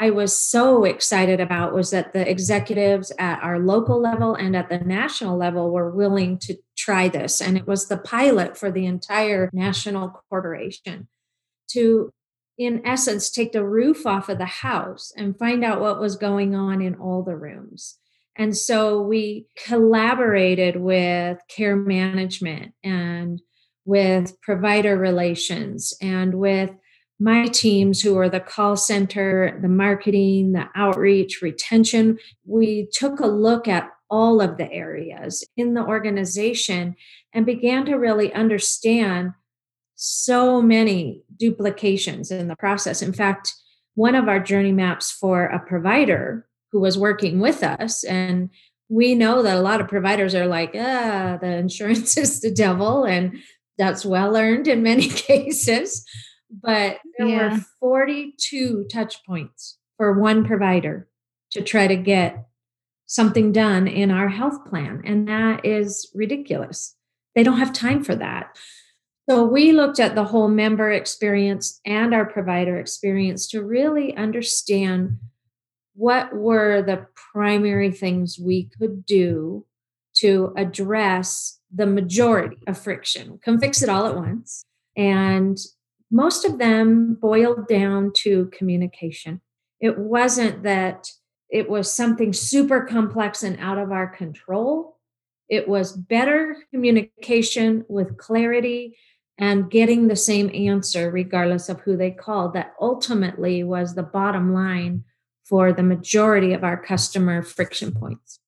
I 0.02 0.12
was 0.12 0.38
so 0.38 0.86
excited 0.86 1.42
about 1.42 1.74
was 1.74 1.92
that 1.92 2.14
the 2.14 2.28
executives 2.28 3.12
at 3.20 3.44
our 3.44 3.60
local 3.60 4.02
level 4.02 4.34
and 4.34 4.56
at 4.56 4.70
the 4.70 4.80
national 4.80 5.38
level 5.38 5.72
were 5.72 5.92
willing 5.92 6.38
to 6.40 6.56
try 6.78 7.10
this. 7.10 7.42
And 7.42 7.58
it 7.58 7.68
was 7.68 7.88
the 7.88 7.98
pilot 7.98 8.58
for 8.58 8.72
the 8.72 8.86
entire 8.86 9.50
national 9.52 10.22
corporation 10.30 11.10
to, 11.72 12.12
in 12.58 12.82
essence, 12.86 13.30
take 13.30 13.52
the 13.52 13.66
roof 13.66 14.08
off 14.08 14.30
of 14.30 14.38
the 14.38 14.46
house 14.46 15.12
and 15.18 15.38
find 15.38 15.66
out 15.66 15.82
what 15.82 16.00
was 16.00 16.16
going 16.16 16.56
on 16.56 16.82
in 16.82 16.96
all 16.96 17.22
the 17.22 17.36
rooms. 17.36 17.98
And 18.38 18.56
so 18.56 19.02
we 19.02 19.48
collaborated 19.66 20.78
with 20.78 21.40
care 21.50 21.76
management 21.76 22.74
and 22.86 23.42
with 23.84 24.40
provider 24.40 24.98
relations 24.98 25.94
and 26.02 26.36
with 26.36 26.72
my 27.20 27.48
teams 27.48 28.02
who 28.02 28.18
are 28.18 28.30
the 28.30 28.40
call 28.40 28.78
center, 28.78 29.60
the 29.62 29.68
marketing, 29.68 30.54
the 30.54 30.68
outreach, 30.74 31.42
retention, 31.42 32.18
we 32.46 32.88
took 32.94 33.20
a 33.20 33.28
look 33.28 33.68
at 33.68 33.90
all 34.10 34.42
of 34.42 34.58
the 34.58 34.72
areas 34.72 35.46
in 35.58 35.74
the 35.74 35.86
organization 35.86 36.96
and 37.34 37.46
began 37.46 37.86
to 37.86 37.96
really 37.96 38.34
understand 38.34 39.32
so 39.96 40.62
many 40.62 41.24
duplications 41.38 42.32
in 42.32 42.48
the 42.48 42.56
process. 42.56 43.02
In 43.02 43.12
fact, 43.12 43.54
one 43.96 44.16
of 44.16 44.30
our 44.30 44.40
journey 44.40 44.72
maps 44.72 45.12
for 45.12 45.44
a 45.46 45.60
provider 45.60 46.48
who 46.72 46.80
was 46.80 46.98
working 46.98 47.40
with 47.40 47.64
us, 47.64 48.06
and 48.06 48.50
we 48.88 49.14
know 49.14 49.44
that 49.44 49.58
a 49.58 49.62
lot 49.62 49.82
of 49.82 49.90
providers 49.90 50.34
are 50.34 50.48
like, 50.48 50.72
ah, 50.74 51.38
the 51.42 51.58
insurance 51.58 52.16
is 52.18 52.40
the 52.40 52.52
devil, 52.52 53.04
and 53.04 53.38
that's 53.78 54.06
well 54.06 54.38
earned 54.38 54.70
in 54.70 54.82
many 54.82 55.08
cases 55.10 56.06
but 56.50 57.00
there 57.18 57.28
yeah. 57.28 57.54
were 57.54 57.60
42 57.80 58.86
touch 58.92 59.24
points 59.26 59.78
for 59.98 60.20
one 60.20 60.46
provider 60.46 61.08
to 61.52 61.62
try 61.62 61.88
to 61.88 61.96
get 61.96 62.48
something 63.06 63.52
done 63.52 63.88
in 63.88 64.12
our 64.12 64.30
health 64.30 64.66
plan. 64.66 65.02
And 65.04 65.28
that 65.28 65.66
is 65.66 66.10
ridiculous. 66.14 66.96
They 67.36 67.44
don't 67.44 67.58
have 67.58 67.74
time 67.74 68.04
for 68.04 68.16
that. 68.16 68.58
So 69.30 69.44
we 69.44 69.72
looked 69.74 70.00
at 70.00 70.16
the 70.16 70.24
whole 70.24 70.48
member 70.48 70.92
experience 70.92 71.80
and 71.86 72.14
our 72.14 72.26
provider 72.26 72.78
experience 72.78 73.48
to 73.50 73.64
really 73.64 74.16
understand 74.16 75.20
what 75.94 76.36
were 76.36 76.82
the 76.82 77.06
primary 77.34 77.92
things 77.92 78.40
we 78.40 78.70
could 78.80 79.06
do 79.06 79.66
to 80.16 80.54
address 80.58 81.60
the 81.74 81.86
majority 81.86 82.58
of 82.68 82.78
friction. 82.78 83.40
Come 83.44 83.60
fix 83.60 83.84
it 83.84 83.90
all 83.90 84.08
at 84.08 84.16
once 84.16 84.64
and 84.98 85.58
most 86.12 86.46
of 86.46 86.58
them 86.58 87.16
boiled 87.16 87.68
down 87.68 88.12
to 88.18 88.48
communication. 88.48 89.42
It 89.80 89.98
wasn't 89.98 90.64
that 90.64 91.08
it 91.50 91.70
was 91.70 91.92
something 91.92 92.34
super 92.34 92.82
complex 92.82 93.44
and 93.44 93.60
out 93.60 93.78
of 93.78 93.92
our 93.92 94.08
control. 94.08 94.98
It 95.48 95.68
was 95.68 95.94
better 95.94 96.56
communication 96.72 97.86
with 97.88 98.18
clarity 98.18 98.98
and 99.40 99.72
getting 99.72 100.08
the 100.08 100.16
same 100.16 100.52
answer, 100.54 101.10
regardless 101.10 101.70
of 101.70 101.80
who 101.82 101.96
they 101.96 102.12
called, 102.12 102.54
that 102.54 102.74
ultimately 102.80 103.64
was 103.64 103.96
the 103.96 104.04
bottom 104.04 104.54
line 104.54 105.06
for 105.46 105.72
the 105.72 105.82
majority 105.82 106.54
of 106.54 106.64
our 106.64 106.78
customer 106.78 107.42
friction 107.42 107.94
points. 107.94 108.40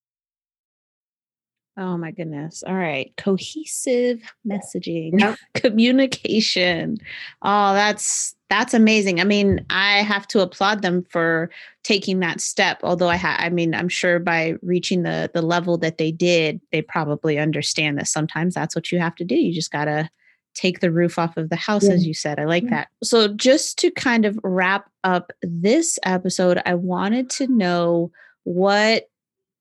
Oh 1.78 1.98
my 1.98 2.12
goodness. 2.12 2.64
All 2.68 2.76
right. 2.76 3.14
Cohesive 3.18 4.22
messaging, 4.46 5.20
yep. 5.20 5.38
communication. 5.54 6.98
Oh, 7.42 7.74
that's 7.74 8.36
that's 8.50 8.74
amazing. 8.74 9.22
I 9.22 9.24
mean, 9.24 9.66
I 9.70 10.00
have 10.00 10.28
to 10.28 10.42
applaud 10.42 10.82
them 10.82 11.06
for 11.10 11.50
taking 11.84 12.20
that 12.20 12.42
step. 12.42 12.82
Although 12.84 13.08
I 13.08 13.16
ha- 13.16 13.38
I 13.40 13.50
mean, 13.50 13.74
I'm 13.74 13.88
sure 13.88 14.20
by 14.20 14.56
reaching 14.62 15.04
the 15.04 15.32
the 15.34 15.42
level 15.42 15.78
that 15.78 15.98
they 15.98 16.12
did, 16.12 16.60
they 16.72 16.82
probably 16.82 17.40
understand 17.40 17.98
that 17.98 18.08
sometimes 18.08 18.54
that's 18.54 18.76
what 18.76 18.92
you 18.92 19.00
have 19.00 19.16
to 19.16 19.24
do. 19.24 19.36
You 19.36 19.54
just 19.54 19.72
got 19.72 19.86
to 19.86 20.10
take 20.54 20.82
the 20.82 20.92
roof 20.92 21.18
off 21.18 21.38
of 21.38 21.50
the 21.50 21.56
house 21.56 21.86
yeah. 21.86 21.94
as 21.94 22.06
you 22.06 22.14
said. 22.14 22.38
I 22.38 22.44
like 22.44 22.64
yeah. 22.64 22.70
that. 22.70 22.88
So 23.04 23.30
just 23.30 23.80
to 23.80 23.92
kind 23.92 24.26
of 24.26 24.38
wrap 24.44 24.90
up 25.06 25.32
this 25.42 25.98
episode, 26.04 26.62
I 26.66 26.76
wanted 26.76 27.30
to 27.32 27.48
know 27.48 28.12
what 28.44 29.10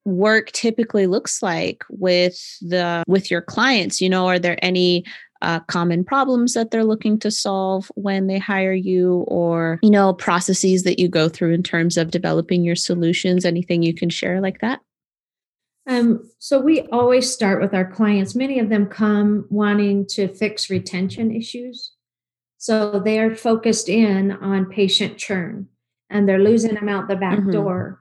work 0.05 0.51
typically 0.53 1.07
looks 1.07 1.43
like 1.43 1.85
with 1.89 2.39
the 2.61 3.03
with 3.07 3.31
your 3.31 3.43
clients? 3.43 4.01
You 4.01 4.09
know 4.09 4.27
are 4.27 4.39
there 4.39 4.59
any 4.63 5.05
uh, 5.43 5.61
common 5.61 6.05
problems 6.05 6.53
that 6.53 6.71
they're 6.71 6.85
looking 6.85 7.19
to 7.19 7.31
solve 7.31 7.91
when 7.95 8.27
they 8.27 8.39
hire 8.39 8.75
you 8.75 9.25
or 9.29 9.79
you 9.83 9.91
know 9.91 10.13
processes 10.13 10.83
that 10.83 10.99
you 10.99 11.09
go 11.09 11.29
through 11.29 11.53
in 11.53 11.63
terms 11.63 11.97
of 11.97 12.11
developing 12.11 12.65
your 12.65 12.77
solutions? 12.77 13.45
Anything 13.45 13.83
you 13.83 13.95
can 13.95 14.11
share 14.11 14.41
like 14.41 14.61
that? 14.61 14.81
Um, 15.87 16.31
so 16.39 16.61
we 16.61 16.83
always 16.93 17.33
start 17.33 17.61
with 17.61 17.75
our 17.75 17.91
clients. 17.91 18.35
Many 18.35 18.59
of 18.59 18.69
them 18.69 18.87
come 18.87 19.47
wanting 19.51 20.07
to 20.11 20.29
fix 20.29 20.71
retention 20.71 21.35
issues. 21.35 21.93
So 22.59 23.01
they 23.01 23.19
are 23.19 23.35
focused 23.35 23.89
in 23.89 24.33
on 24.33 24.67
patient 24.67 25.17
churn 25.17 25.69
and 26.11 26.29
they're 26.29 26.39
losing 26.39 26.75
them 26.75 26.89
out 26.89 27.09
the 27.09 27.17
back 27.17 27.39
mm-hmm. 27.39 27.53
door 27.53 28.00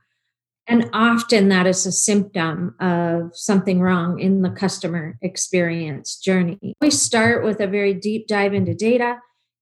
and 0.69 0.87
often 0.93 1.49
that 1.49 1.65
is 1.65 1.87
a 1.87 1.91
symptom 1.91 2.75
of 2.79 3.35
something 3.35 3.81
wrong 3.81 4.19
in 4.19 4.43
the 4.43 4.51
customer 4.51 5.17
experience 5.23 6.17
journey. 6.17 6.75
We 6.79 6.91
start 6.91 7.43
with 7.43 7.59
a 7.59 7.65
very 7.65 7.95
deep 7.95 8.27
dive 8.27 8.53
into 8.53 8.75
data, 8.75 9.17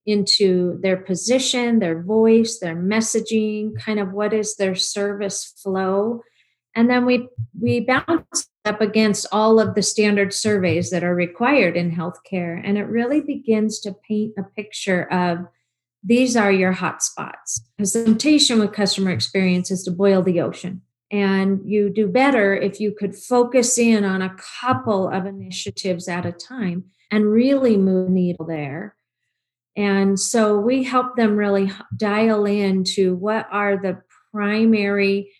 into 0.05 0.77
their 0.81 0.97
position, 0.97 1.79
their 1.79 2.03
voice, 2.03 2.59
their 2.59 2.75
messaging, 2.75 3.71
kind 3.79 4.01
of 4.01 4.11
what 4.11 4.33
is 4.33 4.57
their 4.57 4.75
service 4.75 5.53
flow. 5.63 6.23
And 6.75 6.89
then 6.89 7.05
we 7.05 7.29
we 7.57 7.79
bounce 7.79 8.49
up 8.65 8.81
against 8.81 9.27
all 9.31 9.61
of 9.61 9.75
the 9.75 9.81
standard 9.81 10.33
surveys 10.33 10.89
that 10.89 11.05
are 11.05 11.15
required 11.15 11.77
in 11.77 11.89
healthcare. 11.89 12.61
And 12.61 12.77
it 12.77 12.83
really 12.83 13.21
begins 13.21 13.79
to 13.79 13.95
paint 14.07 14.33
a 14.37 14.43
picture 14.43 15.09
of 15.09 15.39
these 16.03 16.35
are 16.35 16.51
your 16.51 16.73
hot 16.73 17.01
spots. 17.01 17.61
The 17.77 17.85
temptation 17.85 18.59
with 18.59 18.73
customer 18.73 19.11
experience 19.11 19.71
is 19.71 19.83
to 19.83 19.91
boil 19.91 20.21
the 20.21 20.41
ocean 20.41 20.81
and 21.11 21.61
you 21.65 21.89
do 21.89 22.07
better 22.07 22.53
if 22.53 22.79
you 22.79 22.91
could 22.91 23.15
focus 23.15 23.77
in 23.77 24.03
on 24.03 24.21
a 24.21 24.35
couple 24.61 25.07
of 25.07 25.25
initiatives 25.25 26.07
at 26.07 26.25
a 26.25 26.31
time 26.31 26.85
and 27.11 27.31
really 27.31 27.77
move 27.77 28.07
the 28.07 28.13
needle 28.13 28.45
there. 28.45 28.95
And 29.75 30.19
so 30.19 30.59
we 30.59 30.83
help 30.83 31.15
them 31.15 31.37
really 31.37 31.71
dial 31.95 32.45
in 32.45 32.83
to 32.95 33.15
what 33.15 33.47
are 33.51 33.77
the 33.77 34.01
primary 34.33 35.31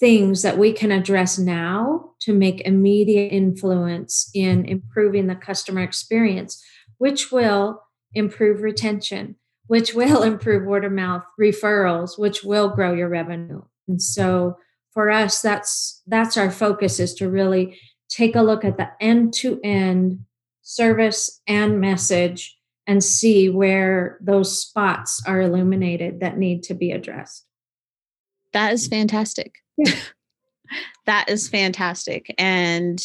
things 0.00 0.42
that 0.42 0.58
we 0.58 0.72
can 0.72 0.90
address 0.90 1.38
now 1.38 2.10
to 2.20 2.32
make 2.32 2.62
immediate 2.62 3.28
influence 3.28 4.30
in 4.34 4.64
improving 4.64 5.28
the 5.28 5.36
customer 5.36 5.82
experience, 5.82 6.62
which 6.98 7.30
will 7.30 7.80
improve 8.14 8.62
retention, 8.62 9.36
which 9.66 9.94
will 9.94 10.22
improve 10.32 10.64
word 10.64 10.84
of 10.84 10.92
mouth 10.92 11.22
referrals, 11.40 12.18
which 12.18 12.42
will 12.42 12.70
grow 12.70 12.92
your 12.92 13.08
revenue. 13.08 13.62
And 13.86 14.02
so 14.02 14.56
for 14.94 15.10
us 15.10 15.42
that's 15.42 16.02
that's 16.06 16.36
our 16.36 16.50
focus 16.50 17.00
is 17.00 17.14
to 17.14 17.28
really 17.28 17.78
take 18.08 18.36
a 18.36 18.42
look 18.42 18.64
at 18.64 18.78
the 18.78 18.88
end 19.00 19.34
to 19.34 19.60
end 19.62 20.20
service 20.62 21.42
and 21.46 21.80
message 21.80 22.56
and 22.86 23.02
see 23.02 23.48
where 23.48 24.18
those 24.20 24.60
spots 24.60 25.22
are 25.26 25.40
illuminated 25.40 26.20
that 26.20 26.38
need 26.38 26.62
to 26.62 26.74
be 26.74 26.90
addressed. 26.90 27.46
That 28.52 28.72
is 28.72 28.86
fantastic. 28.86 29.56
Yeah. 29.76 29.94
that 31.06 31.28
is 31.28 31.48
fantastic. 31.48 32.34
And 32.38 33.02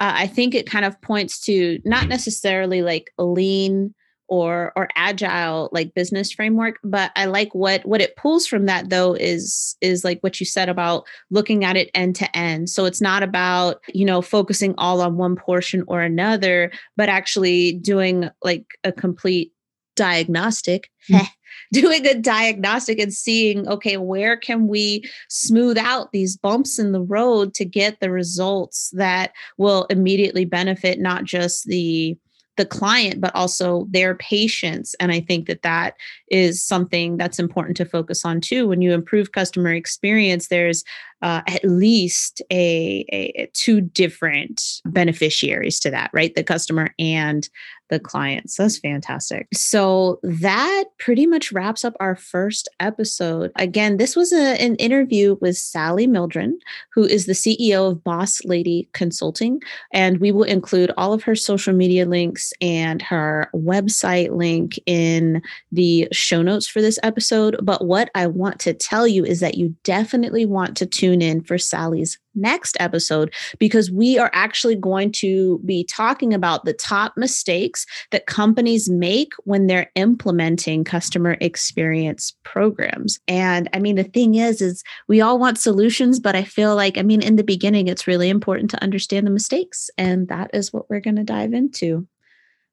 uh, 0.00 0.12
i 0.14 0.26
think 0.26 0.54
it 0.54 0.70
kind 0.70 0.86
of 0.86 1.00
points 1.02 1.38
to 1.38 1.78
not 1.84 2.08
necessarily 2.08 2.80
like 2.80 3.12
lean 3.18 3.94
or 4.28 4.72
or 4.76 4.88
agile 4.96 5.68
like 5.72 5.94
business 5.94 6.32
framework 6.32 6.78
but 6.82 7.10
i 7.16 7.24
like 7.24 7.54
what 7.54 7.84
what 7.84 8.00
it 8.00 8.16
pulls 8.16 8.46
from 8.46 8.66
that 8.66 8.88
though 8.88 9.14
is 9.14 9.76
is 9.80 10.04
like 10.04 10.20
what 10.20 10.40
you 10.40 10.46
said 10.46 10.68
about 10.68 11.04
looking 11.30 11.64
at 11.64 11.76
it 11.76 11.90
end 11.94 12.14
to 12.14 12.36
end 12.36 12.70
so 12.70 12.84
it's 12.84 13.00
not 13.00 13.22
about 13.22 13.82
you 13.92 14.04
know 14.04 14.22
focusing 14.22 14.74
all 14.78 15.00
on 15.00 15.16
one 15.16 15.36
portion 15.36 15.84
or 15.86 16.00
another 16.00 16.70
but 16.96 17.08
actually 17.08 17.72
doing 17.72 18.28
like 18.42 18.64
a 18.84 18.92
complete 18.92 19.52
diagnostic 19.96 20.90
mm-hmm. 21.10 21.24
doing 21.72 22.06
a 22.06 22.14
diagnostic 22.14 22.98
and 22.98 23.12
seeing 23.12 23.66
okay 23.68 23.96
where 23.96 24.36
can 24.36 24.66
we 24.66 25.02
smooth 25.28 25.76
out 25.76 26.12
these 26.12 26.36
bumps 26.36 26.78
in 26.78 26.92
the 26.92 27.02
road 27.02 27.54
to 27.54 27.64
get 27.64 28.00
the 28.00 28.10
results 28.10 28.90
that 28.94 29.32
will 29.58 29.84
immediately 29.90 30.44
benefit 30.44 30.98
not 30.98 31.24
just 31.24 31.66
the 31.66 32.16
the 32.56 32.66
client 32.66 33.20
but 33.20 33.34
also 33.34 33.86
their 33.90 34.14
patients. 34.14 34.94
And 35.00 35.10
i 35.12 35.20
think 35.20 35.46
that 35.46 35.62
that 35.62 35.94
is 36.28 36.62
something 36.62 37.16
that's 37.16 37.38
important 37.38 37.76
to 37.78 37.84
focus 37.84 38.24
on 38.24 38.40
too. 38.40 38.68
When 38.68 38.82
you 38.82 38.92
improve 38.92 39.32
customer 39.32 39.72
experience 39.72 40.48
there's 40.48 40.84
uh, 41.22 41.42
at 41.46 41.64
least 41.64 42.42
a, 42.50 43.04
a, 43.12 43.50
two 43.54 43.80
different 43.80 44.80
beneficiaries 44.84 45.78
to 45.80 45.90
that 45.90 46.10
right 46.12 46.34
the 46.34 46.44
customer 46.44 46.92
and 46.98 47.48
the 47.92 48.00
clients. 48.00 48.56
That's 48.56 48.78
fantastic. 48.78 49.46
So 49.52 50.18
that 50.22 50.84
pretty 50.98 51.26
much 51.26 51.52
wraps 51.52 51.84
up 51.84 51.94
our 52.00 52.16
first 52.16 52.68
episode. 52.80 53.52
Again, 53.56 53.98
this 53.98 54.16
was 54.16 54.32
a, 54.32 54.60
an 54.60 54.76
interview 54.76 55.36
with 55.42 55.58
Sally 55.58 56.06
Mildren, 56.06 56.58
who 56.94 57.04
is 57.04 57.26
the 57.26 57.34
CEO 57.34 57.90
of 57.90 58.02
Boss 58.02 58.44
Lady 58.46 58.88
Consulting. 58.94 59.60
And 59.92 60.18
we 60.18 60.32
will 60.32 60.44
include 60.44 60.90
all 60.96 61.12
of 61.12 61.22
her 61.24 61.34
social 61.34 61.74
media 61.74 62.06
links 62.06 62.54
and 62.62 63.02
her 63.02 63.50
website 63.54 64.34
link 64.34 64.80
in 64.86 65.42
the 65.70 66.08
show 66.12 66.40
notes 66.40 66.66
for 66.66 66.80
this 66.80 66.98
episode. 67.02 67.58
But 67.62 67.84
what 67.84 68.10
I 68.14 68.26
want 68.26 68.58
to 68.60 68.72
tell 68.72 69.06
you 69.06 69.22
is 69.22 69.40
that 69.40 69.58
you 69.58 69.76
definitely 69.84 70.46
want 70.46 70.78
to 70.78 70.86
tune 71.12 71.22
in 71.22 71.42
for 71.42 71.58
Sally's 71.58 72.18
next 72.34 72.76
episode 72.80 73.32
because 73.58 73.90
we 73.90 74.18
are 74.18 74.30
actually 74.32 74.74
going 74.74 75.12
to 75.12 75.60
be 75.66 75.84
talking 75.84 76.32
about 76.32 76.64
the 76.64 76.72
top 76.72 77.12
mistakes 77.16 77.84
that 78.10 78.26
companies 78.26 78.88
make 78.88 79.34
when 79.44 79.66
they're 79.66 79.90
implementing 79.96 80.82
customer 80.82 81.36
experience 81.40 82.34
programs. 82.42 83.20
And 83.28 83.68
I 83.74 83.78
mean 83.80 83.96
the 83.96 84.04
thing 84.04 84.36
is 84.36 84.62
is 84.62 84.82
we 85.08 85.20
all 85.20 85.38
want 85.38 85.58
solutions 85.58 86.18
but 86.18 86.34
I 86.34 86.44
feel 86.44 86.74
like 86.74 86.96
I 86.96 87.02
mean 87.02 87.22
in 87.22 87.36
the 87.36 87.44
beginning 87.44 87.88
it's 87.88 88.06
really 88.06 88.30
important 88.30 88.70
to 88.70 88.82
understand 88.82 89.26
the 89.26 89.30
mistakes 89.30 89.90
and 89.98 90.28
that 90.28 90.50
is 90.54 90.72
what 90.72 90.88
we're 90.88 91.00
going 91.00 91.16
to 91.16 91.24
dive 91.24 91.52
into. 91.52 92.06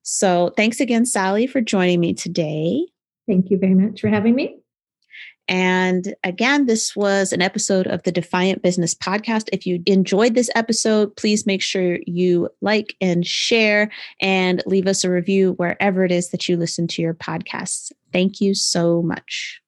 So, 0.02 0.54
thanks 0.56 0.80
again 0.80 1.06
Sally 1.06 1.46
for 1.46 1.60
joining 1.60 2.00
me 2.00 2.14
today. 2.14 2.88
Thank 3.28 3.52
you 3.52 3.58
very 3.58 3.76
much 3.76 4.00
for 4.00 4.08
having 4.08 4.34
me. 4.34 4.60
And 5.50 6.14
again, 6.24 6.68
this 6.68 6.96
was 6.96 7.34
an 7.34 7.42
episode 7.42 7.88
of 7.88 8.04
the 8.04 8.12
Defiant 8.12 8.62
Business 8.62 8.94
Podcast. 8.94 9.50
If 9.52 9.66
you 9.66 9.82
enjoyed 9.88 10.36
this 10.36 10.52
episode, 10.54 11.16
please 11.16 11.48
make 11.48 11.64
sure 11.64 11.98
you 12.06 12.50
like 12.62 12.96
and 13.02 13.26
share 13.26 13.92
and 14.22 14.62
leave 14.68 14.86
us 14.86 15.04
a 15.04 15.10
review 15.10 15.54
wherever 15.54 16.06
it 16.06 16.12
is 16.12 16.30
that 16.30 16.48
you 16.48 16.56
listen 16.56 16.88
to 16.90 17.02
your 17.02 17.16
podcasts. 17.16 17.92
Thank 18.14 18.40
you 18.40 18.54
so 18.54 19.02
much. 19.02 19.60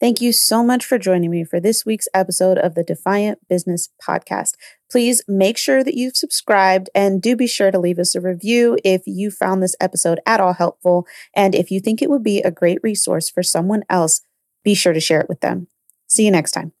Thank 0.00 0.22
you 0.22 0.32
so 0.32 0.64
much 0.64 0.86
for 0.86 0.98
joining 0.98 1.30
me 1.30 1.44
for 1.44 1.60
this 1.60 1.84
week's 1.84 2.08
episode 2.14 2.56
of 2.56 2.74
the 2.74 2.82
Defiant 2.82 3.46
Business 3.50 3.90
Podcast. 4.02 4.52
Please 4.90 5.22
make 5.28 5.58
sure 5.58 5.84
that 5.84 5.94
you've 5.94 6.16
subscribed 6.16 6.88
and 6.94 7.20
do 7.20 7.36
be 7.36 7.46
sure 7.46 7.70
to 7.70 7.78
leave 7.78 7.98
us 7.98 8.14
a 8.14 8.20
review 8.20 8.78
if 8.82 9.02
you 9.04 9.30
found 9.30 9.62
this 9.62 9.76
episode 9.78 10.18
at 10.24 10.40
all 10.40 10.54
helpful. 10.54 11.06
And 11.36 11.54
if 11.54 11.70
you 11.70 11.80
think 11.80 12.00
it 12.00 12.08
would 12.08 12.22
be 12.22 12.40
a 12.40 12.50
great 12.50 12.78
resource 12.82 13.28
for 13.28 13.42
someone 13.42 13.82
else, 13.90 14.22
be 14.64 14.74
sure 14.74 14.94
to 14.94 15.00
share 15.00 15.20
it 15.20 15.28
with 15.28 15.40
them. 15.40 15.68
See 16.06 16.24
you 16.24 16.30
next 16.30 16.52
time. 16.52 16.72